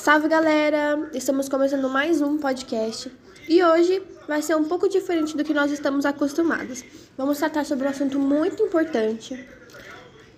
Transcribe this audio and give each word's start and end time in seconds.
Salve 0.00 0.28
galera! 0.28 1.10
Estamos 1.12 1.46
começando 1.46 1.86
mais 1.86 2.22
um 2.22 2.38
podcast 2.38 3.12
e 3.46 3.62
hoje 3.62 4.02
vai 4.26 4.40
ser 4.40 4.56
um 4.56 4.64
pouco 4.64 4.88
diferente 4.88 5.36
do 5.36 5.44
que 5.44 5.52
nós 5.52 5.70
estamos 5.70 6.06
acostumados. 6.06 6.82
Vamos 7.18 7.36
tratar 7.36 7.66
sobre 7.66 7.86
um 7.86 7.90
assunto 7.90 8.18
muito 8.18 8.62
importante 8.62 9.46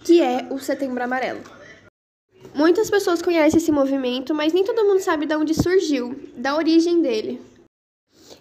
que 0.01 0.21
é 0.21 0.48
o 0.51 0.59
Setembro 0.59 1.04
Amarelo. 1.04 1.43
Muitas 2.53 2.90
pessoas 2.90 3.22
conhecem 3.22 3.59
esse 3.59 3.71
movimento, 3.71 4.35
mas 4.35 4.53
nem 4.53 4.64
todo 4.64 4.85
mundo 4.85 4.98
sabe 4.98 5.27
de 5.27 5.37
onde 5.37 5.55
surgiu, 5.55 6.21
da 6.37 6.57
origem 6.57 7.01
dele. 7.01 7.41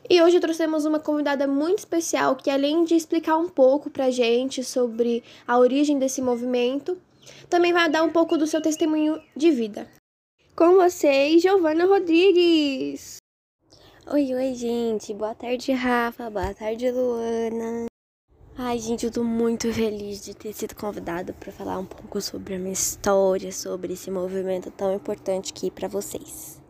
E 0.10 0.24
hoje 0.24 0.40
trouxemos 0.40 0.86
uma 0.86 1.00
convidada 1.00 1.46
muito 1.46 1.78
especial 1.78 2.36
que, 2.36 2.50
além 2.50 2.84
de 2.84 2.96
explicar 2.96 3.38
um 3.38 3.48
pouco 3.48 3.92
pra 3.92 4.10
gente 4.10 4.64
sobre 4.64 5.24
a 5.48 5.60
origem 5.60 6.00
desse 6.00 6.20
movimento, 6.20 6.98
também 7.48 7.72
vai 7.72 7.88
dar 7.92 8.02
um 8.02 8.10
pouco 8.10 8.40
do 8.40 8.48
seu 8.48 8.60
testemunho 8.60 9.22
de 9.36 9.52
vida. 9.52 9.88
Com 10.54 10.76
vocês, 10.76 11.42
Giovana 11.42 11.86
Rodrigues. 11.86 13.18
Oi, 14.12 14.34
oi, 14.34 14.54
gente. 14.54 15.14
Boa 15.14 15.34
tarde, 15.34 15.72
Rafa. 15.72 16.30
Boa 16.30 16.54
tarde, 16.54 16.92
Luana. 16.92 17.86
Ai, 18.58 18.78
gente, 18.78 19.06
eu 19.06 19.12
tô 19.12 19.24
muito 19.24 19.72
feliz 19.74 20.24
de 20.24 20.36
ter 20.36 20.52
sido 20.52 20.76
convidada 20.76 21.32
para 21.32 21.54
falar 21.54 21.80
um 21.80 21.86
pouco 21.86 22.22
sobre 22.22 22.56
a 22.56 22.60
minha 22.60 22.74
história, 22.74 23.50
sobre 23.50 23.94
esse 23.94 24.12
movimento 24.12 24.70
tão 24.70 24.94
importante 24.94 25.54
aqui 25.56 25.72
para 25.72 25.88
vocês. 25.88 26.62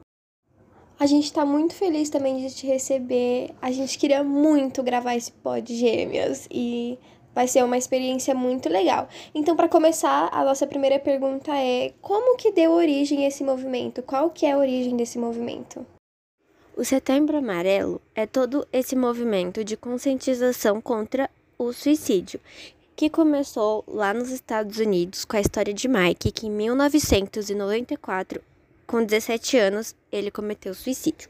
A 1.00 1.08
gente 1.08 1.34
tá 1.34 1.44
muito 1.44 1.74
feliz 1.74 2.12
também 2.12 2.48
de 2.48 2.54
te 2.54 2.68
receber. 2.68 3.50
A 3.60 3.72
gente 3.72 3.98
queria 3.98 4.24
muito 4.24 4.84
gravar 4.84 5.16
esse 5.16 5.32
pod 5.32 5.76
gêmeas 5.76 6.48
e 6.52 7.00
vai 7.34 7.48
ser 7.48 7.64
uma 7.64 7.78
experiência 7.78 8.34
muito 8.34 8.70
legal. 8.70 9.08
Então, 9.34 9.56
para 9.56 9.70
começar, 9.70 10.30
a 10.32 10.44
nossa 10.44 10.68
primeira 10.68 11.00
pergunta 11.00 11.52
é: 11.56 11.94
como 12.02 12.38
que 12.38 12.52
deu 12.52 12.72
origem 12.72 13.26
esse 13.26 13.44
movimento? 13.44 14.02
Qual 14.04 14.30
que 14.30 14.46
é 14.46 14.52
a 14.52 14.58
origem 14.58 14.96
desse 14.96 15.18
movimento? 15.18 15.86
O 16.76 16.84
Setembro 16.86 17.38
Amarelo 17.38 18.02
é 18.16 18.26
todo 18.26 18.68
esse 18.72 18.96
movimento 18.96 19.64
de 19.64 19.76
conscientização 19.76 20.82
contra 20.82 21.30
o 21.58 21.74
suicídio, 21.74 22.40
que 22.96 23.10
começou 23.10 23.84
lá 23.88 24.14
nos 24.14 24.32
Estados 24.32 24.78
Unidos 24.80 25.26
com 25.26 25.36
a 25.36 25.42
história 25.42 25.74
de 25.74 25.88
Mike, 25.88 26.32
que 26.32 26.48
em 26.48 26.52
1994, 26.52 28.42
com 28.88 29.04
17 29.04 29.58
anos, 29.58 29.96
ele 30.12 30.32
cometeu 30.32 30.74
suicídio. 30.74 31.30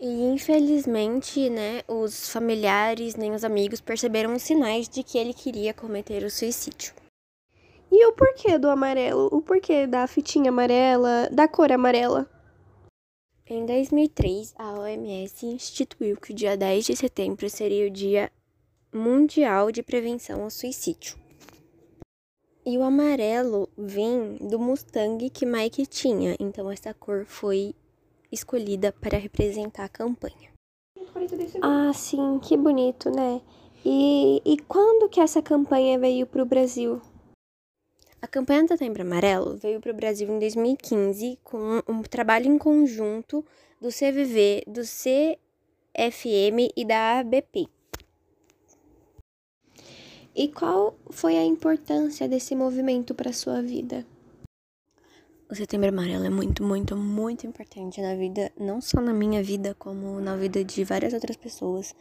E 0.00 0.22
infelizmente, 0.32 1.50
né, 1.50 1.82
os 1.86 2.30
familiares 2.30 3.16
nem 3.16 3.32
os 3.32 3.44
amigos 3.44 3.82
perceberam 3.82 4.34
os 4.34 4.42
sinais 4.42 4.88
de 4.88 5.02
que 5.02 5.18
ele 5.18 5.34
queria 5.34 5.74
cometer 5.74 6.24
o 6.24 6.30
suicídio. 6.30 6.94
E 7.92 8.06
o 8.06 8.12
porquê 8.14 8.56
do 8.56 8.70
amarelo? 8.70 9.28
O 9.30 9.42
porquê 9.42 9.86
da 9.86 10.06
fitinha 10.06 10.48
amarela, 10.48 11.28
da 11.30 11.46
cor 11.46 11.70
amarela? 11.70 12.26
Em 13.46 13.66
2003, 13.66 14.54
a 14.56 14.72
OMS 14.72 15.44
instituiu 15.44 16.16
que 16.16 16.32
o 16.32 16.34
dia 16.34 16.56
10 16.56 16.86
de 16.86 16.96
setembro 16.96 17.50
seria 17.50 17.86
o 17.86 17.90
Dia 17.90 18.32
Mundial 18.94 19.70
de 19.70 19.82
Prevenção 19.82 20.44
ao 20.44 20.50
Suicídio. 20.50 21.18
E 22.64 22.78
o 22.78 22.82
amarelo 22.82 23.68
vem 23.76 24.36
do 24.36 24.58
Mustang 24.58 25.28
que 25.28 25.44
Mike 25.44 25.84
tinha, 25.86 26.36
então 26.38 26.70
essa 26.70 26.94
cor 26.94 27.26
foi 27.26 27.74
escolhida 28.30 28.92
para 28.92 29.18
representar 29.18 29.84
a 29.84 29.88
campanha. 29.88 30.50
Ah, 31.62 31.92
sim, 31.92 32.38
que 32.40 32.56
bonito, 32.56 33.10
né? 33.10 33.40
E, 33.84 34.42
e 34.44 34.58
quando 34.58 35.08
que 35.08 35.20
essa 35.20 35.40
campanha 35.40 35.98
veio 35.98 36.26
para 36.26 36.42
o 36.42 36.46
Brasil? 36.46 37.00
A 38.22 38.26
campanha 38.26 38.64
do 38.64 38.68
Setembro 38.68 39.02
Amarelo 39.02 39.56
veio 39.56 39.80
para 39.80 39.92
o 39.92 39.94
Brasil 39.94 40.28
em 40.28 40.38
2015 40.38 41.38
com 41.42 41.82
um 41.88 42.02
trabalho 42.02 42.46
em 42.46 42.58
conjunto 42.58 43.44
do 43.80 43.88
CVV, 43.88 44.64
do 44.66 44.82
CFM 44.82 46.70
e 46.76 46.84
da 46.84 47.20
ABP. 47.20 47.66
E 50.36 50.48
qual 50.48 50.96
foi 51.10 51.36
a 51.38 51.44
importância 51.44 52.28
desse 52.28 52.54
movimento 52.54 53.14
para 53.14 53.32
sua 53.32 53.62
vida? 53.62 54.06
O 55.50 55.54
Setembro 55.56 55.88
Amarelo 55.88 56.24
é 56.24 56.30
muito, 56.30 56.62
muito, 56.62 56.96
muito 56.96 57.44
importante 57.44 58.00
na 58.00 58.14
vida, 58.14 58.52
não 58.56 58.80
só 58.80 59.00
na 59.00 59.12
minha 59.12 59.42
vida, 59.42 59.74
como 59.76 60.20
na 60.20 60.36
vida 60.36 60.64
de 60.64 60.84
várias 60.84 61.12
outras 61.12 61.36
pessoas, 61.36 61.92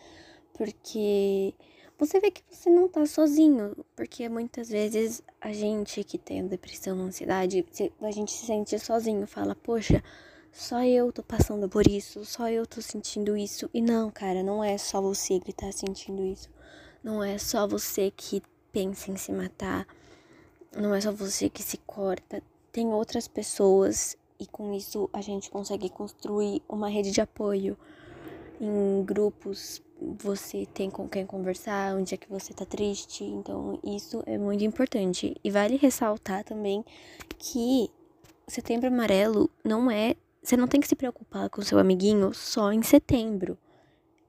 porque 0.54 1.56
você 1.98 2.20
vê 2.20 2.30
que 2.30 2.44
você 2.48 2.70
não 2.70 2.88
tá 2.88 3.08
sozinho, 3.08 3.76
porque 3.96 4.30
muitas 4.30 4.70
vezes 4.70 5.24
a 5.42 5.52
gente 5.52 6.04
que 6.04 6.20
tem 6.20 6.46
depressão, 6.46 7.00
ansiedade, 7.00 7.66
a 8.02 8.12
gente 8.12 8.32
se 8.32 8.46
sente 8.46 8.78
sozinho, 8.78 9.26
fala, 9.26 9.56
poxa, 9.56 10.04
só 10.52 10.84
eu 10.84 11.12
tô 11.12 11.24
passando 11.24 11.68
por 11.68 11.88
isso, 11.88 12.24
só 12.26 12.48
eu 12.50 12.68
tô 12.68 12.84
sentindo 12.84 13.36
isso. 13.36 13.68
E 13.74 13.82
não, 13.82 14.12
cara, 14.12 14.44
não 14.44 14.64
é 14.64 14.78
só 14.78 15.02
você 15.02 15.40
que 15.40 15.54
tá 15.54 15.72
sentindo 15.72 16.24
isso. 16.24 16.52
Não 17.04 17.24
é 17.24 17.40
só 17.40 17.68
você 17.68 18.12
que 18.16 18.44
pensa 18.72 19.10
em 19.10 19.18
se 19.18 19.32
matar. 19.32 19.88
Não 20.78 20.94
é 20.94 21.02
só 21.02 21.12
você 21.12 21.50
que 21.50 21.64
se 21.64 21.78
corta 21.78 22.44
tem 22.72 22.88
outras 22.88 23.28
pessoas 23.28 24.18
e 24.40 24.46
com 24.46 24.74
isso 24.74 25.10
a 25.12 25.22
gente 25.22 25.50
consegue 25.50 25.90
construir 25.90 26.62
uma 26.68 26.90
rede 26.90 27.12
de 27.12 27.22
apoio. 27.22 27.78
Em 28.60 29.04
grupos 29.04 29.82
você 30.02 30.66
tem 30.66 30.90
com 30.90 31.08
quem 31.08 31.26
conversar, 31.26 31.96
onde 31.96 32.14
é 32.14 32.18
que 32.18 32.30
você 32.30 32.54
tá 32.54 32.66
triste, 32.66 33.24
então 33.24 33.80
isso 33.84 34.24
é 34.26 34.38
muito 34.38 34.64
importante. 34.64 35.36
E 35.44 35.52
vale 35.52 35.76
ressaltar 35.76 36.44
também 36.44 36.86
que 37.38 37.90
Setembro 38.48 38.88
Amarelo 38.88 39.50
não 39.64 39.92
é, 39.92 40.16
você 40.42 40.58
não 40.58 40.68
tem 40.68 40.82
que 40.82 40.88
se 40.88 40.96
preocupar 40.96 41.50
com 41.50 41.62
seu 41.62 41.78
amiguinho 41.78 42.34
só 42.34 42.72
em 42.72 42.82
setembro. 42.82 43.58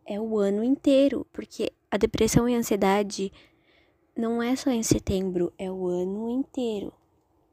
É 0.04 0.20
o 0.20 0.38
ano 0.38 0.62
inteiro, 0.64 1.26
porque 1.32 1.72
a 1.90 1.96
depressão 1.96 2.48
e 2.48 2.54
a 2.54 2.58
ansiedade 2.58 3.32
não 4.16 4.42
é 4.42 4.54
só 4.56 4.70
em 4.70 4.82
setembro, 4.82 5.52
é 5.56 5.70
o 5.70 5.86
ano 5.86 6.28
inteiro. 6.28 6.92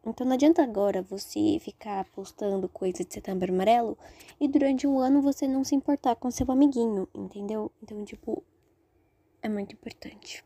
Então 0.07 0.25
não 0.25 0.33
adianta 0.33 0.63
agora 0.63 1.01
você 1.01 1.59
ficar 1.59 2.05
postando 2.05 2.69
coisa 2.69 3.03
de 3.03 3.13
setembro 3.13 3.53
amarelo 3.53 3.97
e 4.39 4.47
durante 4.47 4.87
um 4.87 4.99
ano 4.99 5.21
você 5.21 5.47
não 5.47 5.63
se 5.63 5.75
importar 5.75 6.15
com 6.15 6.31
seu 6.31 6.49
amiguinho, 6.49 7.07
entendeu? 7.13 7.71
Então, 7.83 8.03
tipo, 8.05 8.41
é 9.41 9.49
muito 9.49 9.73
importante. 9.73 10.43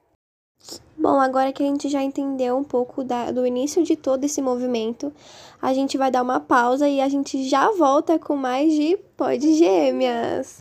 Bom, 0.98 1.20
agora 1.20 1.52
que 1.52 1.64
a 1.64 1.66
gente 1.66 1.90
já 1.90 2.04
entendeu 2.04 2.56
um 2.56 2.64
pouco 2.64 3.04
da, 3.04 3.32
do 3.32 3.46
início 3.46 3.84
de 3.84 3.96
todo 3.96 4.24
esse 4.24 4.42
movimento, 4.42 5.12
a 5.62 5.74
gente 5.74 5.98
vai 5.98 6.12
dar 6.12 6.22
uma 6.22 6.40
pausa 6.40 6.88
e 6.88 7.02
a 7.02 7.10
gente 7.10 7.48
já 7.48 7.72
volta 7.72 8.20
com 8.20 8.36
mais 8.36 8.72
de 8.74 8.98
Pode 9.18 9.56
Gêmeas. 9.56 10.60